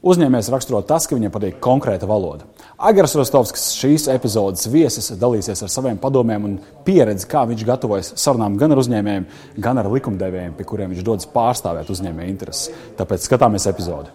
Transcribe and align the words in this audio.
Uzņēmējs 0.00 0.46
raksturo 0.48 0.78
tas, 0.88 1.04
ka 1.04 1.12
viņam 1.12 1.32
patīk 1.34 1.58
konkrēta 1.60 2.06
valoda. 2.08 2.46
Agars 2.88 3.12
Rostovskis 3.18 3.66
šīs 3.76 4.06
epizodes 4.08 4.64
viesis 4.72 5.10
dalīsies 5.20 5.60
ar 5.60 5.68
saviem 5.68 5.98
padomiem 6.00 6.46
un 6.48 6.54
pieredzi, 6.86 7.26
kā 7.28 7.42
viņš 7.50 7.64
gatavojas 7.68 8.08
sarunām 8.16 8.56
gan 8.56 8.72
ar 8.72 8.80
uzņēmējiem, 8.80 9.26
gan 9.60 9.76
ar 9.82 9.90
likumdevējiem, 9.92 10.54
pie 10.56 10.64
kuriem 10.64 10.94
viņš 10.94 11.04
dodas 11.04 11.28
pārstāvēt 11.34 11.92
uzņēmēju 11.92 12.32
intereses. 12.32 12.72
Tāpēc 12.96 13.28
skatāmies 13.28 13.68
epizodi. 13.68 14.08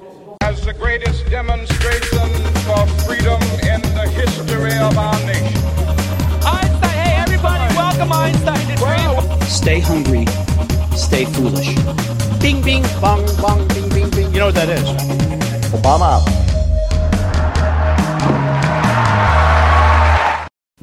Einstein, 6.45 6.97
hey 6.97 7.13
everybody, 7.21 7.65
welcome 7.77 8.11
Einstein 8.11 8.65
to 8.67 8.75
Dream. 8.81 9.21
Stay 9.45 9.79
hungry, 9.81 10.25
stay 10.97 11.25
foolish. 11.25 11.75
Bing, 12.41 12.61
bing, 12.65 12.83
bong, 12.99 13.25
bong, 13.39 13.67
bing, 13.69 13.89
bing, 13.89 14.09
bing. 14.09 14.33
You 14.33 14.39
know 14.39 14.45
what 14.47 14.55
that 14.55 14.69
is? 14.69 15.44
Obama. 15.85 16.44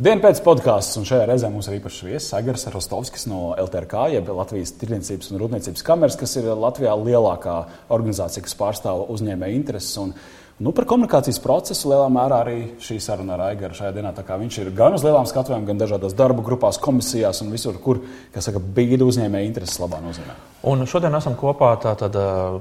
Dienu 0.03 0.19
pēc 0.19 0.41
podkāstā, 0.43 0.99
un 0.99 1.05
šajā 1.07 1.27
reizē 1.29 1.47
mums 1.53 1.69
ir 1.71 1.77
īpašs 1.77 2.01
viesis 2.03 2.33
Agars 2.35 2.65
Rostovskis 2.75 3.29
no 3.31 3.53
LTRK, 3.55 4.09
jeb 4.17 4.31
Latvijas 4.35 4.73
Tirdzniecības 4.81 5.31
un 5.31 5.39
Rūpniecības 5.39 5.85
kameras, 5.87 6.17
kas 6.19 6.33
ir 6.41 6.49
Latvijā 6.59 6.97
lielākā 6.99 7.55
organizācija, 7.95 8.43
kas 8.43 8.57
pārstāv 8.59 9.05
uzņēmēju 9.15 9.61
intereses. 9.61 9.95
Un, 10.03 10.17
Nu, 10.63 10.71
par 10.71 10.85
komunikācijas 10.87 11.41
procesu 11.43 11.89
lielā 11.91 12.05
mērā 12.13 12.37
arī 12.45 12.57
šī 12.79 12.99
saruna 13.03 13.33
ar 13.35 13.41
Aigaru 13.49 13.75
šajā 13.75 13.95
dienā. 13.97 14.13
Viņš 14.15 14.59
ir 14.63 14.69
gan 14.77 14.95
uz 14.95 15.03
lielām 15.03 15.25
skatuvēm, 15.27 15.65
gan 15.67 15.81
dažādās 15.81 16.15
darba 16.15 16.45
grupās, 16.45 16.79
komisijās 16.79 17.41
un 17.43 17.51
visur, 17.51 17.81
kur 17.83 17.99
saka, 18.37 18.61
bīda 18.61 19.03
uzņēmēja 19.09 19.49
intereses 19.49 19.81
labā 19.83 19.99
nozīmē. 20.05 20.37
Un 20.71 20.87
šodien 20.87 21.19
esam 21.19 21.35
kopā 21.41 21.73
tātad 21.83 22.15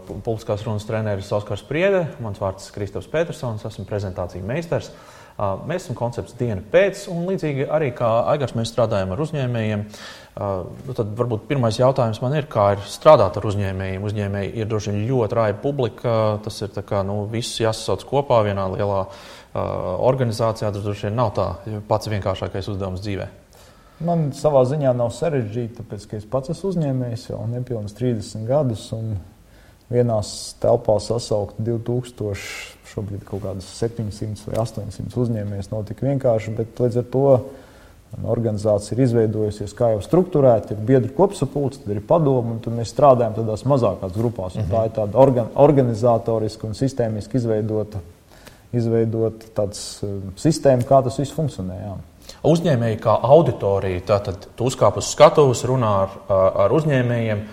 publiskās 0.10 0.66
runas 0.66 0.88
treneris 0.88 1.30
Oskars 1.36 1.68
Priede, 1.68 2.08
mans 2.24 2.42
vārds 2.42 2.72
ir 2.72 2.80
Kristofs 2.80 3.12
Petersons, 3.12 3.68
esmu 3.70 3.86
prezentāciju 3.92 4.50
meistars. 4.50 4.90
Mēs 5.42 5.88
esam 5.88 5.98
koncepts 5.98 6.36
diena 6.38 6.62
pēc, 6.62 7.08
un 7.10 7.24
līdzīgi 7.26 7.66
arī 7.74 7.90
kā 7.98 8.10
Aigars 8.30 8.54
mēs 8.54 8.70
strādājam 8.70 9.16
ar 9.16 9.24
uzņēmējiem. 9.24 9.86
Nu, 10.86 10.94
tad 10.96 11.16
varbūt 11.18 11.48
pirmais 11.50 11.80
jautājums 11.80 12.22
man 12.22 12.36
ir, 12.38 12.46
kā 12.52 12.68
ir 12.76 12.84
strādāt 12.86 13.40
ar 13.40 13.48
uzņēmējiem. 13.50 14.06
Uzņēmēji 14.06 14.54
ir 14.62 14.70
droši 14.70 14.94
vien 14.94 15.08
ļoti 15.10 15.40
rāja 15.40 15.58
publika. 15.64 16.16
Tas 16.46 16.62
ir 16.62 16.78
kā, 16.86 17.02
nu, 17.08 17.24
viss 17.32 17.58
jāsasauc 17.64 18.06
kopā 18.12 18.44
vienā 18.46 18.68
lielā 18.76 19.02
organizācijā. 20.12 20.70
Tas 20.70 20.86
droši 20.86 21.10
vien 21.10 21.18
nav 21.18 21.34
tā 21.40 21.48
pats 21.90 22.12
vienkāršākais 22.14 22.70
uzdevums 22.76 23.02
dzīvē. 23.02 23.32
Man 24.02 24.30
savā 24.34 24.64
ziņā 24.66 24.94
nav 24.98 25.12
sarežģīti, 25.14 25.76
tāpēc 25.82 26.06
ka 26.10 26.18
es 26.18 26.30
pats 26.30 26.54
esmu 26.54 26.72
uzņēmējs 26.72 27.28
jau 27.30 27.42
nepilnīgi 27.50 27.98
30 27.98 28.48
gadus. 28.50 28.88
Vienās 29.92 30.30
telpās 30.62 31.10
sasaukt 31.12 31.60
2000, 31.60 32.81
šobrīd 32.92 33.26
kaut 33.28 33.44
kādas 33.46 33.68
700 33.80 34.48
vai 34.50 34.60
800 34.62 35.18
uzņēmējus 35.24 35.72
nav 35.72 35.86
tik 35.90 36.04
vienkārši. 36.06 36.56
Bet 36.58 36.82
līdz 36.84 37.02
ar 37.02 37.12
to 37.12 37.26
Organizācija 38.12 38.98
ir 38.98 39.06
izveidojusies 39.06 39.72
kā 39.76 39.94
jau 39.94 40.02
struktūrēta, 40.04 40.76
ir 40.76 40.82
biedru 40.88 41.14
kopsapulce, 41.16 41.80
tad 41.80 41.94
ir 41.96 42.02
padoma, 42.04 42.58
un 42.58 42.60
tad 42.64 42.76
mēs 42.76 42.92
strādājam 42.92 43.38
tādās 43.38 43.64
mazākās 43.64 44.12
grupās. 44.18 44.58
-hmm. 44.58 44.72
Tā 44.72 44.86
ir 44.86 44.92
tāda 44.98 45.18
organ, 45.18 45.48
organizatoriska 45.56 46.68
un 46.68 46.74
sistēmiski 46.76 47.38
izveidota, 47.40 48.02
izveidota 48.74 49.46
tāds, 49.56 50.04
uh, 50.04 50.20
sistēma, 50.36 50.84
kā 50.84 51.04
tas 51.04 51.20
viss 51.20 51.32
funkcionē. 51.32 51.78
Jā. 51.86 51.96
Uzņēmēji 52.42 52.98
kā 53.04 53.14
auditorija, 53.22 54.02
tātad 54.16 54.48
tu 54.58 54.66
uzkāp 54.66 54.98
uz 54.98 55.12
skatuves, 55.14 55.62
runā 55.70 55.92
ar, 56.06 56.16
ar 56.66 56.74
uzņēmējiem. 56.74 57.44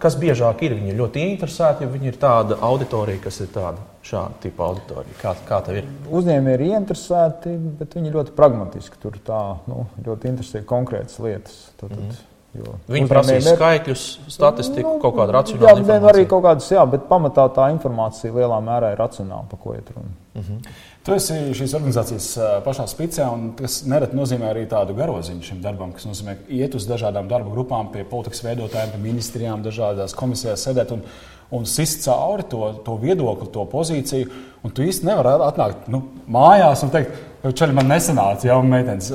Kas 0.00 0.16
biežāk 0.20 0.60
ir? 0.66 0.74
Viņi 0.76 0.92
ir 0.92 0.98
ļoti 0.98 1.22
interesēti, 1.32 1.86
jo 1.86 1.92
viņi 1.94 2.12
ir 2.12 2.18
tāda 2.20 2.58
auditorija, 2.68 3.22
kas 3.24 3.40
ir 3.40 3.48
tāda 3.54 3.80
šāda 4.06 4.36
tipa 4.44 4.68
auditorija. 4.68 5.16
Kā, 5.22 5.34
kā 5.48 5.60
tev 5.64 5.80
ir? 5.80 5.88
Uzņēmēji 6.20 6.58
ir 6.58 6.66
interesēti, 6.68 7.54
bet 7.80 7.96
viņi 7.96 8.12
ir 8.12 8.18
ļoti 8.20 8.36
pragmatiski. 8.36 9.00
Tur 9.02 9.16
tā, 9.24 9.40
nu, 9.70 9.86
ļoti 10.04 10.30
interesē 10.34 10.62
konkrētas 10.68 11.16
lietas. 11.24 11.62
Tad, 11.80 11.96
mm 11.96 12.04
-hmm. 12.04 12.26
Jo 12.58 12.72
Viņi 12.90 13.06
prasīs 13.06 13.46
ir... 13.46 13.54
skaitļus, 13.54 14.04
statistiku, 14.34 14.96
nu, 14.96 15.02
kaut 15.04 15.14
kādu 15.20 15.36
racionālu 15.36 15.84
jā, 15.86 15.98
arī 16.10 16.24
kaut 16.26 16.42
kādas, 16.42 16.66
jā, 16.74 16.82
bet 16.90 17.04
pamatā 17.06 17.44
tā 17.54 17.68
informācija 17.70 18.34
lielā 18.34 18.58
mērā 18.66 18.90
ir 18.90 18.98
racionāla, 18.98 19.46
pa 19.50 19.58
ko 19.60 19.76
iet 19.76 19.92
runa. 19.94 20.10
-hmm. 20.34 20.58
Tu 21.04 21.14
esi 21.16 21.34
šīs 21.56 21.74
organizācijas 21.74 22.26
pašā 22.64 22.86
spicē, 22.86 23.24
un 23.32 23.52
tas 23.56 23.82
nereti 23.88 24.16
nozīmē 24.16 24.50
arī 24.50 24.66
tādu 24.68 24.94
garoziņu 24.94 25.42
šim 25.42 25.62
darbam, 25.64 25.92
kas 25.92 26.04
nozīmē 26.04 26.36
iet 26.48 26.74
uz 26.74 26.86
dažādām 26.86 27.28
darba 27.28 27.50
grupām, 27.50 27.88
pie 27.92 28.04
politikas 28.04 28.44
veidotājiem, 28.44 28.92
pie 28.92 29.00
ministrijām, 29.00 29.62
dažādās 29.62 30.14
komisijās 30.14 30.66
sēdēt 30.66 30.92
un, 30.92 31.02
un 31.50 31.64
sist 31.66 32.04
cauri 32.04 32.44
to, 32.50 32.82
to 32.84 32.98
viedokli, 33.00 33.48
to 33.52 33.64
pozīciju. 33.64 34.30
Un 34.62 34.70
tu 34.70 34.82
īsti 34.82 35.06
nevari 35.08 35.40
atnākt 35.48 35.88
nu, 35.88 36.02
mājās 36.28 36.84
un 36.84 36.90
teikt, 36.90 37.16
Čaļi 37.40 37.72
man 37.72 37.88
nesanāca, 37.88 38.44
jau 38.50 38.58
meitenes. 38.68 39.06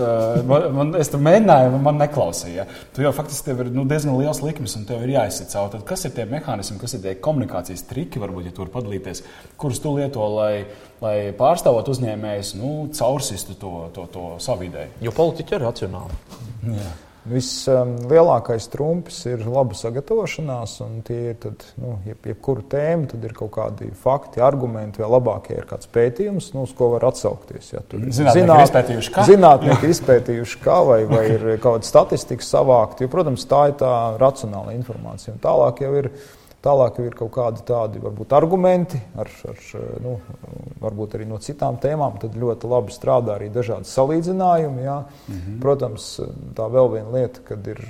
Man, 0.50 0.64
man, 0.74 0.94
es 0.98 1.12
tur 1.14 1.22
mēģināju, 1.22 1.78
man 1.86 2.00
neklausīja. 2.02 2.66
Tu 2.96 3.06
jau 3.06 3.12
faktiski 3.14 3.52
tev 3.52 3.62
ir 3.62 3.70
nu, 3.76 3.84
diezgan 3.90 4.18
liels 4.18 4.42
likmes, 4.42 4.74
un 4.80 4.88
tev 4.90 5.04
ir 5.06 5.14
jāizsit 5.14 5.54
cauri. 5.54 5.84
Kas 5.86 6.08
ir 6.10 6.16
tie 6.16 6.26
mehānismi, 6.32 6.80
kas 6.82 6.98
ir 6.98 7.04
tie 7.06 7.14
komunikācijas 7.22 7.86
triki, 7.86 8.22
varbūt, 8.24 8.50
ja 8.50 8.58
tur 8.58 8.74
padalīties, 8.74 9.22
kurus 9.62 9.82
tu 9.84 9.94
lieto, 10.00 10.26
lai, 10.40 10.66
lai 11.06 11.16
pārstāvot 11.38 11.94
uzņēmējus, 11.94 12.56
nu, 12.58 12.76
caursistu 12.98 13.60
to, 13.62 13.76
to, 13.94 14.10
to 14.16 14.30
savu 14.42 14.66
ideju? 14.72 14.96
Jo 15.06 15.14
politiķi 15.22 15.60
ir 15.60 15.68
racionāli. 15.70 16.24
Jā. 16.74 16.94
Vislielākais 17.26 18.68
trumpis 18.70 19.18
ir 19.26 19.42
laba 19.50 19.74
sagatavošanās, 19.74 20.76
un 20.86 21.00
tie 21.06 21.32
ir 21.32 21.40
tad, 21.42 21.64
nu, 21.82 21.96
jeb, 22.06 22.20
jebkura 22.30 22.62
tēma, 22.70 23.10
tad 23.10 23.26
ir 23.26 23.34
kaut 23.34 23.50
kādi 23.56 23.90
fakti, 23.98 24.44
argumenti, 24.46 25.02
vai 25.02 25.10
labāk, 25.10 25.50
ja 25.50 25.64
ir 25.64 25.66
kāds 25.70 25.90
pētījums, 25.90 26.52
nu, 26.54 26.68
uz 26.68 26.76
ko 26.78 26.92
var 26.94 27.08
atsaukties. 27.10 27.72
Ja 27.74 27.82
zinātnieki 27.82 28.38
zināt, 28.38 28.64
izpētījuši, 28.68 29.14
kā, 29.16 29.26
zinātnieki 29.32 29.92
izpētījuši 29.96 30.62
kā 30.62 30.78
vai, 30.86 31.02
vai 31.10 31.26
ir 31.34 31.48
kaut 31.56 31.80
kāda 31.80 31.90
statistika 31.90 32.46
savākta, 32.46 33.08
jo, 33.08 33.14
protams, 33.18 33.50
tā 33.50 33.64
ir 33.72 33.78
tā 33.82 33.94
racionāla 34.22 34.78
informācija. 34.78 35.34
Un 35.34 35.42
tālāk 35.42 35.82
jau 35.82 35.94
ir 36.04 36.12
Tālāk 36.66 36.96
ir 37.04 37.14
kaut 37.14 37.30
kādi 37.36 37.62
tādi 37.62 38.00
varbūt, 38.02 38.32
argumenti, 38.34 38.98
ar, 39.22 39.30
ar, 39.52 39.60
nu, 40.02 40.16
varbūt 40.82 41.14
arī 41.18 41.28
no 41.30 41.38
citām 41.38 41.78
tēmām. 41.82 42.16
Tad 42.24 42.34
ļoti 42.42 42.70
labi 42.72 42.96
strādā 42.96 43.36
arī 43.36 43.52
dažādi 43.54 43.86
salīdzinājumi. 43.86 44.82
Jā. 44.82 44.96
Mm 45.28 45.36
-hmm. 45.36 45.60
Protams, 45.62 46.08
tā 46.58 46.66
vēl 46.74 46.90
viena 46.94 47.12
lieta, 47.14 47.44
kad 47.46 47.68
ir 47.68 47.82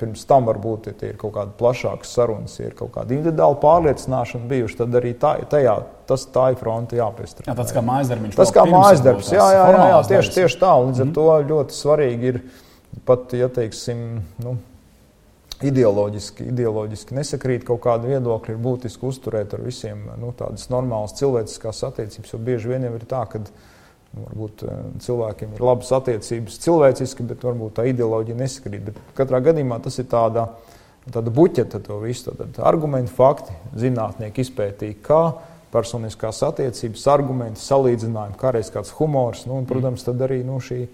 pirms 0.00 0.24
tam 0.24 0.48
varbūt 0.48 0.86
ja 0.86 0.94
ir 1.08 1.18
kaut 1.20 1.34
kāda 1.34 1.52
plašāka 1.58 2.08
sarunas, 2.08 2.58
ja 2.60 2.70
ir 2.70 2.74
kaut 2.78 2.94
kāda 2.96 3.14
individuāla 3.14 3.60
pārliecināšana 3.60 4.48
bijuši, 4.48 4.76
tad 4.76 4.94
arī 4.94 5.12
tā, 5.14 5.34
tajā, 5.44 5.76
tas 6.06 6.26
tā 6.32 6.50
ir 6.52 6.56
fronte 6.56 6.96
jāpiestrādā. 6.96 7.50
Jā, 7.50 7.56
tas 7.56 7.72
kā 7.72 7.82
mājas 7.84 8.08
darbs. 8.08 8.36
Tas 8.36 8.52
kā 8.52 8.64
mājas 8.64 9.04
darbs, 9.04 9.32
jā, 9.32 9.52
jā, 9.52 9.68
jā, 9.74 9.84
jā, 9.92 10.00
tieši, 10.08 10.34
tieši 10.34 10.58
tā. 10.58 10.72
Līdz 10.86 10.98
mm 10.98 11.04
-hmm. 11.04 11.08
ar 11.08 11.14
to 11.14 11.54
ļoti 11.54 11.72
svarīgi 11.82 12.24
ir 12.32 12.40
pat, 13.04 13.32
ja 13.32 13.48
teiksim, 13.48 14.22
nu, 14.38 14.56
ideoloģiski, 15.64 16.46
ideoloģiski 16.52 17.16
nesakrīt 17.16 17.64
kaut 17.66 17.82
kāda 17.86 18.08
viedokļa, 18.10 18.54
ir 18.54 18.62
būtiski 18.62 19.08
uzturēt 19.08 19.56
ar 19.56 19.64
visiem 19.66 20.04
nu, 20.20 20.30
tādas 20.38 20.68
normālas 20.70 21.16
cilvēciskās 21.18 21.82
attiecības. 21.88 22.32
Jo 22.34 22.40
bieži 22.46 22.70
vien 22.70 22.86
ir 22.86 23.06
tā, 23.10 23.24
ka 23.30 23.42
nu, 23.42 24.22
varbūt 24.22 24.64
eh, 24.64 24.80
cilvēkiem 25.04 25.56
ir 25.56 25.66
labas 25.66 25.90
attiecības 25.98 26.60
cilvēciski, 26.64 27.26
bet 27.32 27.44
varbūt 27.48 27.78
tā 27.80 27.88
ideoloģija 27.90 28.38
nesakrīt. 28.38 28.90
Bet 28.90 29.02
katrā 29.18 29.42
gadījumā 29.50 29.80
tas 29.84 29.98
ir 29.98 30.08
tādā, 30.10 30.46
tāda 31.10 31.34
buķeta 31.34 31.82
to 31.84 31.98
visu. 32.04 32.34
Tad 32.38 32.62
argumenti, 32.62 33.14
fakti, 33.14 33.56
zinātnieki 33.82 34.46
izpētīja, 34.46 35.00
kā 35.02 35.22
personiskās 35.72 36.40
attiecības, 36.46 37.04
argumenti, 37.12 37.60
salīdzinājumi, 37.60 38.38
kā 38.40 38.52
arī 38.52 38.62
kāds 38.72 38.94
humors. 39.00 39.44
Nu, 39.48 39.58
un, 39.60 39.68
protams, 39.68 40.06
tad 40.06 40.22
arī 40.24 40.40
nu, 40.46 40.62
šī 40.64 40.84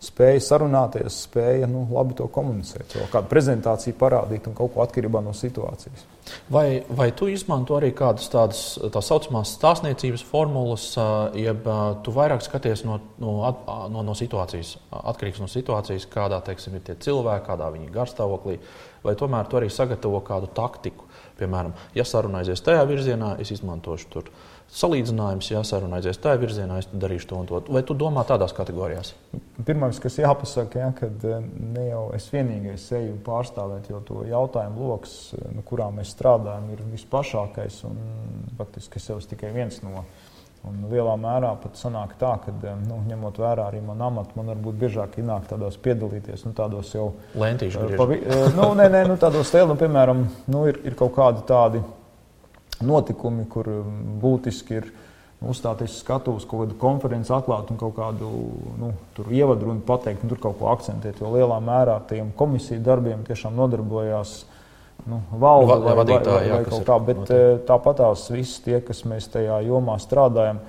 spēja 0.00 0.40
sarunāties, 0.44 1.24
spēja 1.26 1.68
nu, 1.68 1.84
labi 1.92 2.16
to 2.16 2.26
komunicēt, 2.32 2.96
jau 2.96 3.08
kādu 3.12 3.28
prezentāciju 3.30 3.98
parādīt 4.00 4.48
un 4.48 4.56
kaut 4.56 4.72
ko 4.74 4.84
atkarībā 4.84 5.20
no 5.24 5.34
situācijas. 5.36 6.06
Vai, 6.52 6.82
vai 6.96 7.10
tu 7.16 7.28
izmanto 7.28 7.76
arī 7.76 7.90
kādas 7.96 8.28
tādas 8.32 8.62
tā 8.94 9.02
saucamās 9.04 9.54
stāstniecības 9.56 10.22
formulas, 10.26 10.86
jeb 11.36 11.66
tu 12.04 12.14
vairāk 12.14 12.44
skaties 12.46 12.84
no, 12.86 13.00
no, 13.20 13.34
no, 13.92 14.04
no 14.06 14.16
situācijas, 14.16 14.76
atkarīgs 15.02 15.42
no 15.42 15.50
situācijas, 15.50 16.08
kādā 16.12 16.40
teiksim, 16.46 16.78
ir 16.78 16.86
tie 16.86 16.96
cilvēki, 17.08 17.46
kādā 17.50 17.68
viņi 17.74 17.88
ir 17.88 17.96
garstāvoklī, 17.96 18.60
vai 19.04 19.16
tomēr 19.18 19.48
tu 19.50 19.60
arī 19.60 19.70
sagatavo 19.72 20.22
kādu 20.26 20.50
taktiku? 20.54 21.08
Piemēram, 21.40 21.72
ja 21.96 22.04
saruna 22.04 22.42
aizies 22.42 22.60
tajā 22.60 22.82
virzienā, 22.88 23.34
es 23.40 23.52
izmantošu 23.54 24.08
tur 24.12 24.26
salīdzinājums, 24.70 25.48
ja 25.50 25.62
saruna 25.66 25.98
aizies 25.98 26.20
tajā 26.22 26.38
virzienā, 26.42 26.78
es 26.82 26.88
darīšu 26.92 27.30
to 27.30 27.38
un 27.40 27.48
to. 27.48 27.60
Vai 27.74 27.82
tu 27.86 27.96
domā 27.98 28.22
tādās 28.28 28.52
kategorijās? 28.54 29.14
Pirmais, 29.66 29.98
kas 30.02 30.20
jāpasaka, 30.20 30.82
ja, 30.82 30.90
kad 30.96 31.24
eh, 31.26 31.40
ne 31.74 31.86
jau 31.88 32.04
es 32.16 32.28
vienīgais 32.30 32.86
eju 33.00 33.16
pārstāvēt, 33.26 33.90
jo 33.90 34.02
to 34.06 34.22
jautājumu 34.28 34.92
lokus, 34.92 35.16
eh, 35.34 35.48
no 35.56 35.64
kurā 35.66 35.88
mēs 35.94 36.12
strādājam, 36.14 36.68
ir 36.74 36.84
visplašākais. 36.92 37.82
Faktiski 38.60 39.00
es 39.00 39.10
esmu 39.10 39.32
tikai 39.34 39.54
viens 39.56 39.80
no. 39.86 40.04
Un 40.68 40.82
lielā 40.90 41.14
mērā 41.16 41.54
pat 41.56 41.78
sanāk 41.80 42.18
tā, 42.20 42.34
ka, 42.44 42.52
eh, 42.52 42.74
nu, 42.84 42.98
ņemot 43.08 43.38
vērā 43.40 43.70
arī 43.70 43.78
manu 43.80 44.04
amatu, 44.10 44.36
man 44.36 44.50
varbūt 44.52 44.76
biežāk 44.82 45.16
ienāk 45.22 45.46
tādos 45.48 45.78
piedalīties, 45.80 46.44
nu, 46.44 46.52
tādos 46.56 46.92
jau 46.92 47.14
lentīšu. 47.40 47.86
Uh, 47.96 48.50
nu, 48.58 48.66
nē, 48.76 48.90
nē, 48.92 49.06
nu, 49.08 49.16
tādos 49.20 49.54
lieliem, 49.54 49.72
nu, 49.72 49.78
piemēram, 49.80 50.20
nu, 50.52 50.66
ir, 50.68 50.82
ir 50.84 50.98
kaut 50.98 51.14
kādi 51.16 51.46
tādi 51.48 51.80
notikumi, 52.84 53.46
kur 53.48 53.72
būtiski 54.20 54.76
ir 54.82 54.90
uzstāties 55.40 55.96
skatuves, 56.02 56.44
kaut 56.44 56.66
kādu 56.66 56.76
konferenci 56.80 57.32
atklāt 57.32 57.72
un 57.72 57.80
kaut 57.80 57.96
kādu 57.96 58.28
nu, 58.80 58.92
ievadrunu 59.24 59.80
pateikt, 59.88 60.24
un 60.24 60.32
tur 60.32 60.40
kaut 60.42 60.58
ko 60.60 60.68
akcentēt. 60.74 61.22
Jo 61.24 61.32
lielā 61.32 61.56
mērā 61.64 61.96
tiem 62.10 62.34
komisiju 62.36 62.82
darbiem 62.84 63.24
tiešām 63.24 63.56
nodarbojās 63.56 64.42
nu, 65.08 65.22
valde 65.40 65.78
vai, 65.84 65.94
vadītāji, 66.00 66.26
vai, 66.26 66.50
vai, 66.50 66.58
vai 66.58 66.68
kaut 66.68 66.84
kā. 66.88 66.98
Bet 67.06 67.22
notiek. 67.22 67.40
Eh, 67.40 67.56
tāpatās 67.68 68.26
visi 68.34 68.60
tie, 68.66 68.80
kas 68.84 69.02
mēs 69.08 69.30
tajā 69.32 69.60
jomā 69.66 69.96
strādājam, 70.02 70.60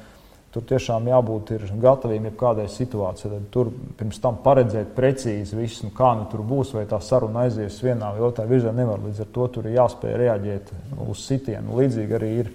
tur 0.52 0.66
tiešām 0.68 1.08
jābūt 1.08 1.54
gataviem 1.82 2.28
jebkādai 2.30 2.68
situācijai. 2.72 3.32
Tad 3.34 3.46
tur 3.54 3.72
pirms 4.00 4.20
tam 4.24 4.42
paredzēt 4.44 4.92
precīzi 4.98 5.60
visu, 5.60 5.88
nu, 5.88 5.94
kā 5.96 6.12
nu 6.20 6.28
tur 6.32 6.44
būs, 6.48 6.74
vai 6.76 6.84
tā 6.90 7.00
saruna 7.04 7.46
aizies 7.46 7.80
vienā 7.84 8.12
vai 8.16 8.26
otrā 8.28 8.48
virzienā. 8.50 8.76
Nevar 8.84 9.00
līdz 9.04 9.24
ar 9.24 9.32
to 9.38 9.48
tur 9.56 9.70
ir 9.70 9.80
jāspēj 9.80 10.20
reaģēt 10.26 10.76
uz 11.08 11.24
sitienu. 11.28 11.80
Līdzīgi 11.80 12.20
arī 12.20 12.36
ir 12.44 12.54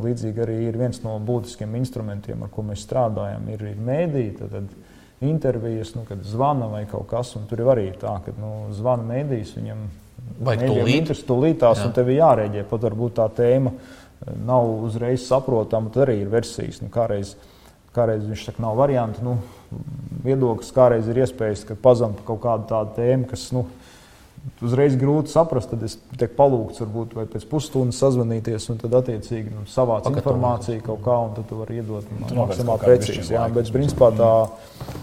Līdzīgi 0.00 0.40
arī 0.40 0.54
ir 0.70 0.78
viens 0.80 1.02
no 1.04 1.18
būtiskiem 1.20 1.74
instrumentiem, 1.76 2.40
ar 2.44 2.48
ko 2.52 2.64
mēs 2.64 2.86
strādājam, 2.86 3.44
ir, 3.52 3.64
ir 3.74 3.82
mēdīte. 3.84 4.48
Tad, 4.48 4.70
tad 4.70 5.26
intervijas, 5.28 5.94
nu, 5.94 6.06
kad 6.08 6.22
zvana 6.24 6.70
vai 6.72 6.86
kaut 6.88 7.08
kas, 7.10 7.34
un 7.36 7.44
tur 7.50 7.60
ir 7.60 7.68
arī 7.74 7.88
tā, 8.00 8.16
ka 8.24 8.32
nu, 8.40 8.70
zvana 8.76 9.04
mēdīs 9.10 9.52
viņam. 9.58 9.88
Vajag 10.40 10.66
tūlīt. 10.70 11.12
Tūlītās, 11.28 11.84
un 11.84 11.94
tev 11.96 12.10
ir 12.10 12.20
jārēģē. 12.20 12.64
Pat 12.70 12.84
varbūt 12.86 13.16
tā 13.18 13.26
tēma 13.40 13.72
eh, 13.74 14.34
nav 14.46 14.68
uzreiz 14.86 15.26
saprotama, 15.28 15.92
tad 15.92 16.06
arī 16.08 16.20
ir 16.22 16.32
versijas. 16.32 16.80
Nu, 16.84 16.88
kādreiz, 16.92 17.34
kādreiz 17.96 18.24
viņš 18.28 18.46
saka, 18.48 18.64
nav 18.64 18.78
variantu, 18.80 19.24
nu, 19.26 19.36
viedoklis, 20.24 20.72
kādreiz 20.76 21.08
ir 21.10 21.22
iespējas, 21.24 21.66
ka 21.68 21.76
pazemta 21.80 22.24
kaut 22.26 22.42
kāda 22.44 22.68
tāda 22.72 22.96
tēma, 22.98 23.28
kas, 23.30 23.50
nu, 23.56 23.66
uzreiz 24.64 24.96
grūti 24.98 25.32
saprast. 25.32 25.72
Tad 25.72 25.84
es 25.86 25.96
tiek 26.18 26.32
palūgts, 26.36 26.80
varbūt 26.82 27.16
pēc 27.32 27.46
pusstundas 27.50 28.00
sazvanīties, 28.02 28.68
un 28.72 28.80
tad 28.80 28.96
attiecīgi 29.00 29.52
nu, 29.54 29.64
savāc 29.70 30.06
Pakat 30.06 30.22
informāciju 30.22 30.84
kaut 30.86 31.02
kā, 31.04 31.16
un 31.26 31.34
tad 31.36 31.48
tu 31.50 31.60
vari 31.60 31.80
iedot 31.80 32.08
maksimāli 32.36 32.84
precīzi. 32.84 33.34
Jā, 33.34 33.46
bet 33.54 33.72
principā 33.74 34.10
tā 34.16 34.32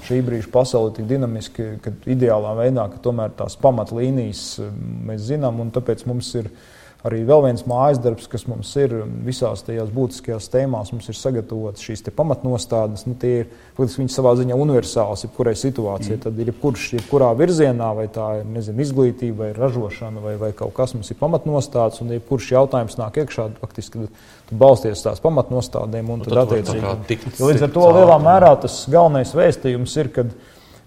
šī 0.08 0.22
brīža 0.26 0.52
pasaule 0.54 0.92
ir 0.92 0.98
tik 1.00 1.10
dinamiska, 1.12 1.70
ka 1.84 1.94
ideālā 2.10 2.56
veidā, 2.62 2.88
ka 2.94 3.02
tomēr 3.04 3.36
tās 3.38 3.58
pamatlīnijas 3.62 4.48
mm, 4.64 4.98
mēs 5.12 5.30
zinām, 5.30 5.62
un 5.64 5.72
tāpēc 5.76 6.06
mums 6.10 6.34
ir 6.40 6.52
arī 7.06 7.22
vēl 7.28 7.44
viens 7.46 7.64
mājas 7.70 8.00
darbs, 8.02 8.26
kas 8.30 8.46
mums 8.50 8.72
ir 8.80 8.94
visās 9.26 9.62
tajās 9.68 9.92
būtiskajās 9.94 10.50
tēmās, 10.54 10.92
mums 10.94 11.10
ir 11.12 11.18
sagatavotas 11.18 11.84
šīs 11.86 12.04
pamatnostādnes. 12.18 13.06
Nu, 13.08 13.14
tie 13.20 13.34
ir 13.44 13.52
viņas 13.78 14.18
savā 14.18 14.34
ziņā 14.40 14.58
universāls, 14.58 15.26
jebkurai 15.28 15.54
situācijai. 15.60 16.18
Mm. 16.18 16.24
Tad 16.26 16.42
ir 16.42 16.52
jebkurš, 16.52 16.88
jebkurā 16.98 17.30
virzienā, 17.38 17.92
vai 17.98 18.08
tā 18.14 18.28
ir 18.42 18.50
nezinu, 18.50 18.82
izglītība, 18.84 19.46
vai 19.46 19.52
ražošana, 19.58 20.24
vai, 20.24 20.36
vai 20.42 20.52
kaut 20.58 20.74
kas, 20.78 20.96
mums 20.98 21.14
ir 21.14 21.20
pamatnostādes, 21.22 22.02
un 22.04 22.16
jebkurš 22.18 22.52
jautājums 22.56 23.00
nāk 23.00 23.22
iekšā, 23.24 23.50
faktiski 23.62 24.10
tu 24.50 24.60
balsties 24.60 25.06
tās 25.06 25.22
pamatnostādēm, 25.24 26.10
un, 26.10 26.26
un 26.26 26.28
tad, 26.28 26.50
tad 26.50 26.84
attiecīgi. 26.96 27.38
Līdz 27.44 27.68
ar 27.68 27.74
to 27.78 27.90
lielā 28.00 28.20
mērā 28.24 28.54
tas 28.64 28.86
galvenais 28.92 29.36
vēstījums 29.38 29.98
ir, 30.02 30.14
kad 30.18 30.34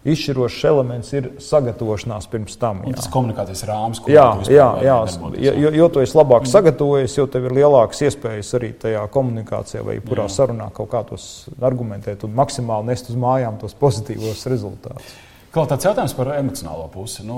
izšķirošs 0.09 0.61
elements 0.71 1.13
ir 1.13 1.29
sagatavošanās 1.45 2.29
pirms 2.33 2.57
tam. 2.61 2.83
Jā. 2.89 2.97
Tas 2.97 3.09
komunikācijas 3.13 3.65
rāmis, 3.69 4.01
ko 4.01 4.13
jā, 4.13 4.27
jā, 4.49 4.69
jā, 4.85 4.99
jā, 5.37 5.55
jo, 5.65 5.73
jo 5.77 5.89
tu 5.93 6.05
esi 6.05 6.17
labāk 6.17 6.47
mm. 6.47 6.53
sagatavojies, 6.55 7.17
jo 7.19 7.27
tev 7.31 7.49
ir 7.51 7.57
lielākas 7.61 8.05
iespējas 8.09 8.55
arī 8.57 8.73
tajā 8.81 9.03
komunikācijā 9.13 9.85
vai 9.87 9.99
kurā 10.05 10.29
jā. 10.29 10.37
sarunā 10.41 10.71
kaut 10.77 10.93
kā 10.95 11.03
tos 11.11 11.27
argumentēt 11.61 12.25
un 12.29 12.37
maksimāli 12.39 12.93
nest 12.93 13.13
uz 13.13 13.21
mājām 13.21 13.61
tos 13.61 13.77
pozitīvos 13.81 14.47
rezultātus. 14.51 15.19
Kaut 15.51 15.67
tāds 15.67 15.83
jautājums 15.83 16.13
par 16.15 16.29
emocionālo 16.37 16.85
pusi. 16.95 17.25
Nu, 17.27 17.37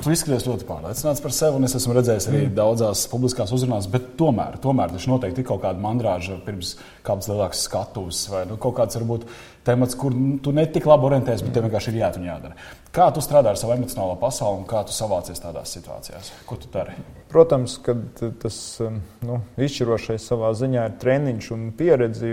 tu 0.00 0.12
izskaties 0.14 0.46
ļoti 0.48 0.64
pārliecināts 0.64 1.20
par 1.20 1.32
sevi, 1.36 1.58
un 1.58 1.68
es 1.68 1.74
esmu 1.76 1.92
redzējis 1.92 2.26
arī 2.30 2.38
mm. 2.46 2.54
daudzās 2.56 3.02
publiskās 3.12 3.50
uzrunās, 3.52 3.84
bet 3.92 4.14
tomēr, 4.16 4.56
tomēr 4.64 4.94
taču 4.94 5.10
noteikti 5.10 5.42
ir 5.42 5.48
kaut 5.50 5.60
kāda 5.60 5.82
mandrāža 5.84 6.38
pirms 6.46 6.70
kādas 7.04 7.28
lielākas 7.28 7.66
skatuves, 7.66 8.22
vai 8.32 8.46
nu, 8.48 8.56
kaut 8.60 8.78
kāds 8.78 8.96
varbūt 8.96 9.26
temats, 9.68 9.96
kur 10.00 10.16
tu 10.40 10.54
ne 10.56 10.64
tik 10.72 10.88
labi 10.88 11.04
orientējies, 11.10 11.44
bet 11.44 11.52
tev 11.58 11.66
vienkārši 11.68 11.92
ir 11.92 11.98
jāiet 12.00 12.16
un 12.22 12.24
jādara. 12.30 12.56
Kā 12.96 13.10
tu 13.12 13.20
strādā 13.24 13.52
ar 13.52 13.60
savu 13.60 13.76
emocionālo 13.76 14.16
pasauli 14.22 14.62
un 14.62 14.64
kā 14.70 14.80
tu 14.88 14.96
savācies 14.96 15.44
tādās 15.44 15.76
situācijās? 15.76 16.32
Ko 16.48 16.56
tu 16.62 16.72
dari? 16.72 16.96
Protams, 17.28 17.76
ka 17.84 17.92
tas 18.40 18.56
nu, 18.80 19.42
izšķirošais 19.60 20.30
savā 20.32 20.54
ziņā 20.56 20.88
ir 20.88 20.96
treniņš 21.04 21.52
un 21.58 21.68
pieredze. 21.76 22.32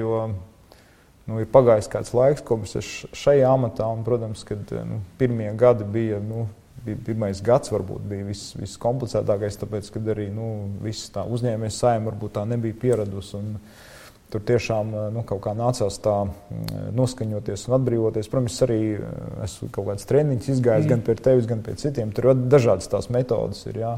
Nu, 1.29 1.37
ir 1.41 1.49
pagājis 1.53 1.89
kāds 1.91 2.15
laiks, 2.17 2.41
kopš 2.45 2.73
es 2.79 2.89
šajā 3.15 3.51
amatā, 3.51 3.85
un, 3.93 4.01
protams, 4.05 4.41
kad 4.47 4.73
nu, 4.87 5.03
pirmie 5.19 5.51
gadi 5.59 5.85
bija. 5.85 6.17
Nu, 6.23 6.47
bija 6.85 6.97
pirmais 7.05 7.41
gads 7.45 7.69
varbūt 7.69 8.05
bija 8.09 8.25
viss, 8.25 8.55
viss 8.57 8.79
komplicētākais, 8.81 9.59
tāpēc, 9.61 9.91
ka 9.93 10.01
arī 10.13 10.31
nu, 10.33 10.47
viss 10.81 11.11
tā 11.13 11.27
uzņēmējs 11.29 11.79
saima 11.83 12.09
varbūt 12.09 12.39
tā 12.39 12.45
nebija 12.49 12.77
pieradusi. 12.81 13.41
Tur 14.31 14.43
tiešām 14.47 14.93
nu, 15.11 15.25
kaut 15.27 15.41
kā 15.43 15.51
nācās 15.57 15.97
tā 15.99 16.15
mm, 16.23 16.91
noskaņoties 16.95 17.65
un 17.67 17.75
atbrīvoties. 17.75 18.29
Protams, 18.31 18.59
arī 18.63 18.79
esmu 19.43 19.67
kaut 19.75 19.89
kāds 19.89 20.07
treniņš 20.07 20.47
izgājis 20.53 20.85
mm. 20.85 20.91
gan 20.93 21.03
pie 21.03 21.15
tevis, 21.19 21.49
gan 21.49 21.63
pie 21.65 21.75
citiem. 21.81 22.13
Tur 22.15 22.31
ir 22.31 22.45
dažādas 22.53 22.87
tās 22.89 23.11
metodas. 23.11 23.65
Ir, 23.67 23.81
jā. 23.83 23.97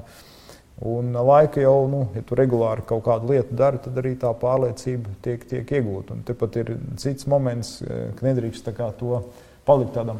Un 0.81 1.13
laika 1.13 1.61
jau, 1.61 1.85
nu, 1.87 1.99
ja 2.15 2.23
tu 2.25 2.35
regulāri 2.35 2.81
kaut 2.89 3.03
kādu 3.05 3.29
lietu 3.29 3.53
dari, 3.55 3.77
tad 3.83 3.97
arī 4.01 4.15
tā 4.19 4.31
pārliecība 4.35 5.11
tiek, 5.21 5.43
tiek 5.47 5.69
iegūta. 5.77 6.15
Un 6.17 6.23
tepat 6.25 6.57
ir 6.63 6.71
cits 6.97 7.27
moments, 7.29 7.75
eh, 7.85 8.09
ka 8.17 8.25
nedrīkst 8.25 8.71
to 8.97 9.21
palikt 9.65 9.93
tādam 9.93 10.17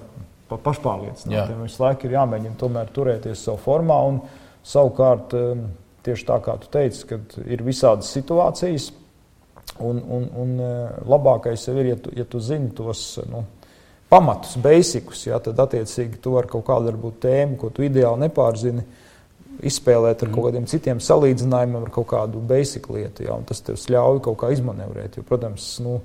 pa 0.48 0.58
pašpārliecinātam. 0.58 1.64
Visu 1.64 1.82
laiku 1.82 2.06
ir 2.06 2.18
jāmēģina 2.20 2.56
tomēr 2.60 2.92
turēties 2.94 3.42
savā 3.48 3.58
formā. 3.58 3.98
Un, 4.08 4.22
savukārt, 4.64 5.34
eh, 5.34 5.66
tieši 6.04 6.26
tā 6.26 6.40
kā 6.40 6.60
tu 6.60 6.68
teici, 6.70 7.08
kad 7.08 7.22
ir 7.46 7.64
visādas 7.64 8.14
situācijas, 8.14 8.92
un, 9.80 10.04
un, 10.06 10.30
un 10.38 10.60
eh, 10.60 10.90
labākais 11.02 11.66
jau 11.66 11.76
ir, 11.76 11.86
ja 11.86 11.96
tu, 11.96 12.12
ja 12.16 12.26
tu 12.26 12.40
zini 12.40 12.70
tos. 12.70 13.20
Nu, 13.28 13.44
Pamatus, 14.08 14.58
basicus, 14.62 15.26
ja, 15.26 15.40
tad 15.40 15.58
attiecīgi 15.58 16.20
tu 16.22 16.38
ar 16.38 16.46
kaut 16.46 16.68
kādu 16.68 16.92
varbūt, 16.92 17.18
tēmu, 17.26 17.58
ko 17.58 17.72
tu 17.74 17.82
ideāli 17.82 18.28
nepārzini, 18.28 18.84
uh, 18.84 19.13
izspēlēt 19.62 20.24
ar 20.24 20.30
mm. 20.30 20.36
kaut 20.36 20.50
kādiem 20.50 20.68
citiem 20.70 21.02
salīdzinājumiem, 21.04 21.86
ar 21.86 21.94
kaut 21.94 22.10
kādu 22.14 22.42
basic 22.50 22.90
lietu. 22.94 23.28
Ja, 23.28 23.38
tas 23.48 23.64
tev 23.66 23.80
ļauj 23.96 24.22
kaut 24.26 24.40
kā 24.42 24.52
izmanevrēt. 24.56 25.20
Jo, 25.20 25.26
protams, 25.28 25.68
nu, 25.84 26.00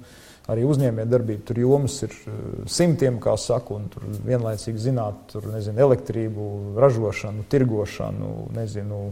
arī 0.48 0.64
uzņēmējdarbība 0.68 1.44
tur 1.48 1.60
jomas 1.62 1.98
ir 2.06 2.14
eh, 2.14 2.38
simtiem, 2.70 3.18
kā 3.24 3.36
saka, 3.40 3.76
un 3.76 3.90
tur 3.92 4.06
vienlaicīgi 4.26 4.88
zināt, 4.88 5.26
tur, 5.32 5.50
nezinu, 5.52 5.80
elektrību, 5.88 6.48
ražošanu, 6.78 7.46
tirgošanu. 7.52 8.32
Nezinu, 8.56 9.02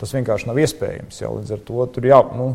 tas 0.00 0.16
vienkārši 0.16 0.48
nav 0.48 0.60
iespējams. 0.62 1.22
Ja, 1.22 1.30
līdz 1.36 1.56
ar 1.56 1.64
to 1.68 1.86
tur 1.94 2.10
jā, 2.10 2.20
nu, 2.36 2.50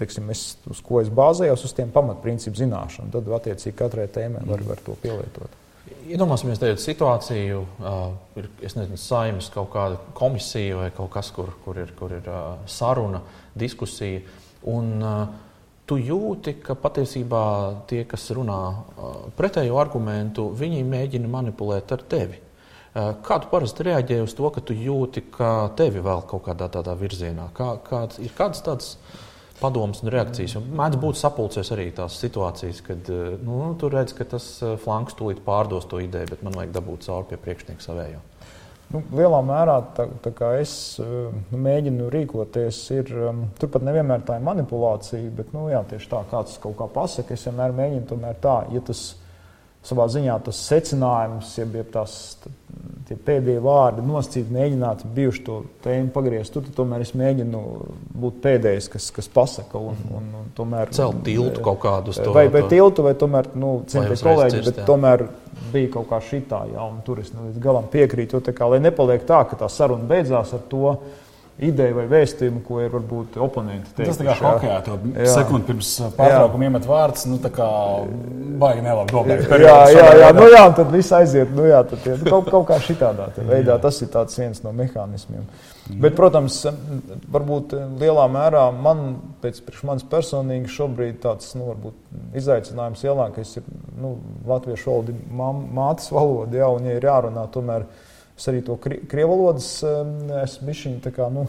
teiksim, 0.00 0.30
es, 0.34 0.46
uz 0.70 0.82
ko 0.84 1.02
es 1.02 1.12
bāzējos, 1.12 1.66
uz 1.68 1.76
tiem 1.78 1.92
pamatprincipu 1.94 2.58
zināšanu. 2.58 3.12
Tad, 3.14 3.34
attiecīgi, 3.40 3.78
katrai 3.78 4.08
tēmai 4.12 4.46
var, 4.48 4.64
var 4.72 4.82
to 4.84 4.98
pielietot. 5.04 5.61
Iedomāsimies 6.12 6.58
tādu 6.60 6.76
situāciju, 6.76 7.60
uh, 7.80 8.00
ir 8.36 8.48
nezinu, 8.60 8.98
saimnes 9.00 9.46
kaut 9.54 9.70
kāda 9.72 9.96
komisija 10.18 10.76
vai 10.76 10.90
kaut 10.92 11.08
kas, 11.14 11.30
kur, 11.32 11.54
kur 11.64 11.78
ir, 11.80 11.94
kur 11.96 12.12
ir 12.12 12.26
uh, 12.28 12.58
saruna, 12.68 13.22
diskusija. 13.56 14.20
Un, 14.68 14.90
uh, 15.00 15.22
tu 15.88 15.96
jūti, 15.96 16.58
ka 16.60 16.76
patiesībā 16.76 17.44
tie, 17.88 18.02
kas 18.10 18.28
runā 18.36 18.58
uh, 18.68 19.14
pretējo 19.38 19.80
argumentu, 19.80 20.50
viņi 20.58 20.84
mēģina 20.90 21.32
manipulēt 21.32 21.96
ar 21.96 22.04
tevi. 22.12 22.42
Uh, 22.92 23.14
kā 23.24 23.40
tu 23.40 23.48
parasti 23.48 23.88
reaģē 23.88 24.20
uz 24.26 24.36
to, 24.36 24.52
ka 24.52 24.60
tu 24.60 24.76
jūti, 24.76 25.24
ka 25.32 25.70
tevi 25.80 26.04
vēl 26.04 26.26
kaut 26.28 26.44
kādā 26.50 26.68
tādā 26.76 26.92
virzienā? 26.98 27.48
Kā, 27.56 27.78
kā, 27.88 28.04
ir 28.20 28.36
kādas 28.36 28.60
tādas 28.66 28.96
padomus 29.62 30.02
un 30.02 30.10
reakcijas. 30.12 30.56
Un 30.58 30.72
mēdz 30.78 30.98
būt 31.02 31.20
sapulcēs 31.20 31.72
arī 31.74 31.88
tās 31.96 32.18
situācijas, 32.22 32.82
kad 32.86 33.08
eh, 33.12 33.38
nu, 33.44 33.62
tur 33.80 33.94
redz, 33.94 34.14
ka 34.18 34.26
tas 34.34 34.48
eh, 34.62 34.74
flanks 34.82 35.16
tūlīt 35.18 35.42
pārdos 35.46 35.86
to 35.90 36.02
ideju, 36.02 36.32
bet 36.34 36.44
man 36.46 36.58
vajag 36.58 36.74
dabūt 36.76 37.06
cauri 37.06 37.30
pie 37.30 37.40
priekšnieka 37.46 37.84
savējo. 37.84 38.20
Nu, 38.92 39.00
lielā 39.16 39.38
mērā 39.48 39.78
tā, 39.96 40.04
tā 40.24 40.34
kā 40.36 40.52
es 40.60 40.74
eh, 41.00 41.08
nu, 41.32 41.62
mēģinu 41.68 42.10
rīkoties, 42.12 42.82
ir 42.98 43.14
turpat 43.60 43.86
nevienmēr 43.88 44.26
tā 44.28 44.38
ir 44.38 44.46
manipulācija, 44.50 45.32
bet 45.38 45.54
nu, 45.56 45.68
jā, 45.72 45.84
tieši 45.94 46.12
tā, 46.12 46.22
kāds 46.32 46.58
kaut 46.62 46.78
kā 46.80 46.90
pasakā, 47.00 47.38
es 47.38 47.48
vienmēr 47.48 47.76
mēģinu 47.78 48.08
tomēr 48.12 48.40
tā, 48.42 48.62
ja 48.74 48.84
tas 48.84 49.12
savā 49.82 50.06
ziņā 50.10 50.36
tas 50.46 50.58
secinājums, 50.68 51.56
ja, 51.58 51.66
ja 51.78 51.86
tās 51.96 52.14
tie 53.12 53.18
pēdējie 53.26 53.60
vārdi 53.62 54.04
nosacīt, 54.06 54.50
mēģināt 54.52 55.04
bijuši 55.14 55.42
to 55.46 55.58
tēmu 55.84 56.12
pagriezt, 56.14 56.54
tad 56.54 56.70
tomēr 56.76 57.04
es 57.04 57.12
mēģinu 57.18 57.62
būt 58.22 58.40
pēdējais, 58.44 58.88
kas, 58.92 59.08
kas 59.14 59.28
pasaka. 59.32 59.80
Un, 59.80 59.98
un, 60.16 60.28
un 60.40 60.50
tomēr, 60.56 60.92
Celt 60.96 61.22
tiltu 61.26 61.62
kaut 61.64 61.82
kādu 61.84 62.14
uz 62.14 62.20
to. 62.20 62.32
Vai, 62.34 62.46
vai 62.52 62.64
tiltu, 62.70 63.04
vai 63.06 63.14
tomēr, 63.18 63.52
nu, 63.58 63.74
centīgi 63.90 64.24
kolēģi, 64.24 64.58
cirst, 64.58 64.70
bet 64.70 64.82
jā. 64.82 64.86
tomēr 64.88 65.26
bija 65.72 65.92
kaut 65.98 66.08
kā 66.10 66.20
šitā, 66.24 66.62
jā, 66.72 66.86
un 66.88 67.02
tur 67.06 67.20
es 67.22 67.32
nu, 67.34 67.48
līdz 67.50 67.60
galam 67.62 67.88
piekrītu, 67.92 68.38
jo 68.38 68.44
tā 68.44 68.54
kā, 68.56 68.68
lai 68.72 68.80
nepaliek 68.82 69.26
tā, 69.28 69.42
ka 69.48 69.60
tā 69.60 69.68
saruna 69.72 70.08
beidzās 70.08 70.54
ar 70.56 70.64
to, 70.72 70.96
ideju 71.60 71.96
vai 71.98 72.04
vēstījumu, 72.10 72.62
ko 72.66 72.80
ir 72.82 72.92
varbūt 72.92 73.36
oponenti. 73.42 73.92
Teikuši, 73.96 74.08
tas 74.08 74.20
tā 74.20 74.26
kā 74.28 74.36
hokeja, 74.40 74.78
to 74.86 74.96
sekundi 75.34 75.68
pirms 75.68 75.90
pārtraukuma 76.16 76.68
iemet 76.68 76.86
vārds, 76.88 77.26
nu 77.28 77.36
tā 77.42 77.50
kā 77.52 77.66
baigi 78.62 78.84
nelabi 78.86 79.12
dobēgt. 79.12 79.52
Jā, 79.62 79.76
jā, 79.92 80.06
jā, 80.22 80.30
nu 80.36 80.46
jā, 80.48 80.62
tad 80.78 80.94
viss 80.94 81.14
aiziet, 81.16 81.52
nu 81.56 81.66
jā, 81.68 81.82
tad 81.90 82.08
nu, 82.14 82.30
kaut, 82.30 82.48
kaut 82.54 82.66
kā 82.70 82.80
šitādā 82.82 83.28
veidā 83.36 83.76
tas 83.82 84.00
ir 84.02 84.10
tāds 84.12 84.38
viens 84.40 84.64
no 84.64 84.72
mehānismiem. 84.76 85.44
Bet, 86.02 86.14
protams, 86.16 86.60
varbūt 87.32 87.74
lielā 88.00 88.28
mērā 88.32 88.68
man, 88.72 89.02
pēc 89.42 89.58
manis 89.84 90.06
personīgi, 90.08 90.70
šobrīd 90.70 91.18
tāds 91.24 91.52
nu, 91.58 91.74
izaicinājums 92.38 93.02
lielākais 93.02 93.58
ir 93.58 93.66
nu, 94.00 94.14
latviešu 94.48 94.92
valoda, 94.92 95.16
mātes 95.74 96.08
valoda, 96.14 96.62
jā, 96.62 96.70
un 96.70 96.86
ja 96.88 96.96
ir 96.96 97.08
jārunā 97.10 97.44
tomēr 97.52 97.86
Es 98.42 98.48
arī 98.50 98.58
to 98.66 98.74
krievu 98.82 99.36
valodas 99.36 99.68
esmu 100.42 100.72
kā, 101.14 101.28
nu, 101.30 101.44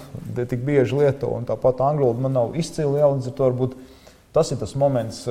tik 0.45 0.61
bieži 0.61 0.99
lietoju, 0.99 1.39
un 1.39 1.47
tāpat 1.49 1.81
angļu 1.81 2.05
valoda 2.05 2.21
man 2.21 2.35
nav 2.37 2.53
izcili 2.61 3.01
jau 3.01 3.15
līdz 3.15 3.31
ar 3.31 3.35
to 3.39 3.47
varbūt. 3.47 3.73
Tas 4.33 4.51
ir 4.53 4.59
tas 4.61 4.75
moments, 4.77 5.23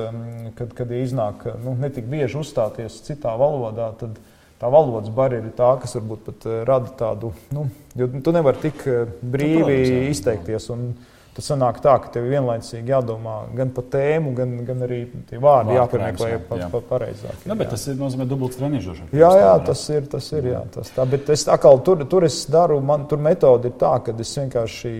kad, 0.59 0.73
kad 0.75 0.91
iznāk 0.91 1.45
nu, 1.63 1.77
ne 1.79 1.87
tik 1.91 2.09
bieži 2.11 2.41
uzstāties 2.41 2.99
citā 3.07 3.31
valodā, 3.39 3.93
tad 3.99 4.19
tā 4.59 4.69
valodas 4.71 5.11
barjera 5.11 5.47
ir 5.47 5.55
tā, 5.55 5.69
kas 5.79 5.95
varbūt 5.97 6.27
pat 6.27 6.45
eh, 6.47 6.59
rada 6.67 6.91
tādu, 6.99 7.33
nu, 7.55 7.65
jo 7.99 8.07
tu 8.23 8.35
nevari 8.35 8.61
tik 8.63 8.85
eh, 8.87 9.15
brīvi 9.19 9.59
nu, 9.59 9.65
protams, 9.67 9.91
jā. 9.91 10.03
izteikties. 10.17 10.67
Un, 10.75 10.85
Tas 11.33 11.47
sanāk 11.49 11.79
tā, 11.81 11.95
ka 11.97 12.11
tev 12.13 12.27
vienlaicīgi 12.29 12.93
jādomā 12.93 13.39
gan 13.57 13.71
par 13.73 13.87
tēmu, 13.95 14.35
gan, 14.37 14.51
gan 14.67 14.85
arī 14.85 14.99
tie 15.29 15.39
vārdi 15.41 15.73
jāpiemeklē 15.79 16.29
pa, 16.45 16.59
jā. 16.61 16.67
pa, 16.69 16.81
pareizāk. 16.91 17.47
Nu, 17.49 17.55
bet 17.57 17.71
jā. 17.71 17.73
tas 17.73 17.85
ir 17.89 17.97
nozīmē 17.97 18.27
dubultas 18.29 18.59
trenižošana. 18.59 19.09
Jā, 19.17 19.31
jā, 19.41 19.55
tas 19.65 19.81
ir, 19.89 20.05
tas 20.11 20.27
ir, 20.35 20.51
jā, 20.51 20.61
tas 20.75 20.93
tā. 20.93 21.07
Bet 21.09 21.31
es 21.33 21.47
atkal 21.49 21.81
tur, 21.87 22.05
tur 22.11 22.27
es 22.27 22.37
daru, 22.53 22.77
man 22.85 23.07
tur 23.09 23.23
metode 23.25 23.71
ir 23.71 23.77
tā, 23.81 23.95
ka 24.05 24.13
es 24.13 24.35
vienkārši 24.43 24.93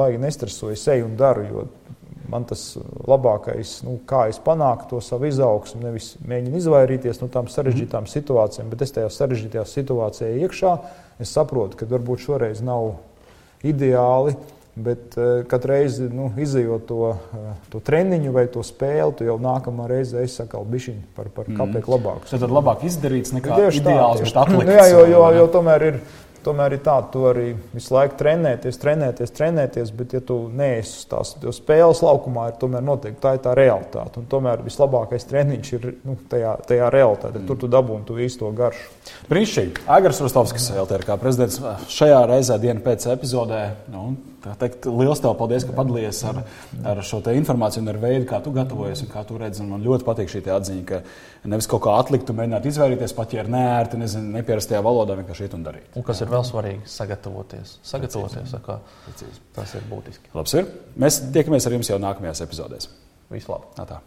baigi 0.00 0.22
nestresoju, 0.24 0.80
eju 0.94 1.10
un 1.10 1.18
daru, 1.20 1.44
jo 1.50 1.66
man 2.32 2.46
tas 2.48 2.62
labākais, 3.04 3.76
nu, 3.84 3.98
kā 4.08 4.24
es 4.32 4.40
panāku 4.42 4.88
to 4.94 5.00
savu 5.04 5.28
izaugsmu, 5.28 5.82
nevis 5.84 6.14
mēģinu 6.24 6.60
izvairīties 6.62 7.20
no 7.20 7.28
tām 7.32 7.50
sarežģītām 7.52 8.06
mm. 8.06 8.12
situācijām, 8.14 8.72
bet 8.72 8.84
es 8.86 8.94
tajā 8.96 9.12
sarežģītajā 9.12 9.64
situācijā 9.70 10.32
iekšā, 10.46 10.74
es 11.20 11.34
saprotu, 11.36 11.78
ka 11.80 11.88
varbūt 11.92 12.24
šoreiz 12.24 12.64
nav 12.64 12.94
ideāli, 13.64 14.34
Bet 14.74 15.14
uh, 15.14 15.44
katru 15.46 15.70
reizi 15.70 16.08
nu, 16.10 16.32
izjūt 16.34 16.88
to, 16.88 17.12
uh, 17.14 17.50
to 17.70 17.78
treniņu 17.84 18.32
vai 18.34 18.48
to 18.50 18.62
spēli, 18.66 19.12
tu 19.14 19.28
jau 19.28 19.36
nākamā 19.38 19.86
reize 19.86 20.18
esi 20.18 20.40
atkal 20.42 20.66
bišķiņ 20.66 20.96
par, 21.14 21.28
par 21.36 21.46
mm. 21.46 21.60
kāpēc 21.60 21.90
labāk. 21.94 22.24
Tas 22.26 22.42
ir 22.42 22.54
labāk 22.56 22.82
izdarīts 22.88 23.30
nekā 23.36 23.60
tieši 23.60 23.84
ideāls, 23.84 24.24
bet 24.24 24.40
atlikts. 24.42 24.74
Jā, 24.74 24.88
jo, 24.90 25.04
jo, 25.12 25.24
jo 25.38 25.46
tomēr 25.54 25.86
ir. 25.92 26.00
Tomēr 26.44 26.76
ir 26.76 26.82
tā, 26.84 26.96
tu 27.12 27.24
arī 27.28 27.46
visu 27.72 27.94
laiku 27.94 28.18
trenēties, 28.20 28.78
trenēties, 28.82 29.32
trenēties, 29.36 29.92
bet, 29.96 30.16
ja 30.18 30.20
tu 30.24 30.36
neesi 30.52 31.06
tās 31.10 31.34
spēles 31.58 32.02
laukumā, 32.04 32.50
ir 32.50 32.58
tomēr 32.60 32.84
noteikti 32.84 33.22
tā 33.22 33.34
ir 33.38 33.42
tā 33.44 33.54
realitāte. 33.56 34.20
Un 34.20 34.28
tomēr 34.30 34.64
vislabākais 34.66 35.26
treniņš 35.30 35.72
ir 35.78 35.88
nu, 36.04 36.18
tajā, 36.30 36.56
tajā 36.68 36.90
realitātē. 36.94 37.40
Mm. 37.40 37.48
Tur 37.48 37.62
tu 37.64 37.72
dabūni 37.72 38.06
to 38.08 38.18
īsto 38.20 38.50
garšu. 38.56 38.92
Brīnišķīgi. 39.32 39.88
Agars 39.96 40.20
Rostovskis, 40.24 40.70
LTRK 40.84 41.18
prezidents, 41.22 41.60
šajā 41.92 42.22
reizē 42.30 42.60
dienu 42.62 42.84
pēc 42.84 43.08
epizodē. 43.16 43.64
Nu, 43.92 44.12
Teikt, 44.44 44.84
liels 44.84 45.22
tev 45.24 45.32
paldies, 45.38 45.64
ka 45.64 45.72
padalījies 45.72 46.18
ar, 46.28 46.42
ar 46.90 46.98
šo 47.06 47.22
informāciju 47.32 47.80
un 47.80 47.92
ar 47.94 47.98
veidu, 48.02 48.26
kā 48.28 48.42
tu 48.44 48.52
gatavojies 48.52 49.00
un 49.06 49.10
kā 49.12 49.22
tu 49.24 49.38
redzi. 49.40 49.64
Man 49.64 49.84
ļoti 49.84 50.04
patīk 50.04 50.28
šī 50.28 50.42
atziņa, 50.52 50.84
ka 50.90 51.00
nevis 51.48 51.68
kaut 51.70 51.84
kā 51.86 51.94
atlikt, 51.96 52.32
mēģināt 52.36 52.68
izvairīties 52.68 53.16
pat, 53.16 53.32
ja 53.32 53.44
ir 53.44 53.48
nērti, 53.52 54.00
nezinu, 54.00 54.34
nepierastajā 54.36 54.82
valodā 54.84 55.16
vienkārši 55.20 55.46
iet 55.46 55.56
un 55.56 55.64
darīt. 55.64 55.88
Un 55.96 56.04
kas 56.04 56.20
ir 56.20 56.32
vēl 56.34 56.46
svarīgi, 56.46 56.86
sagatavoties. 56.90 57.76
Sagatavoties, 57.86 58.56
kā, 58.66 58.78
tas 59.56 59.76
ir 59.78 59.86
būtiski. 59.90 60.32
Labs 60.36 60.56
ir. 60.58 60.68
Mēs 61.00 61.22
tiekamies 61.34 61.68
ar 61.68 61.78
jums 61.78 61.92
jau 61.92 62.00
nākamajās 62.02 62.44
epizodēs. 62.46 62.90
Tā. 63.88 64.02